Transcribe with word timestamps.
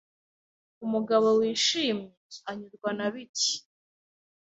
Umugabo 0.85 1.27
wishimye 1.39 2.11
anyurwa 2.49 2.89
na 2.97 3.07
bike 3.13 3.55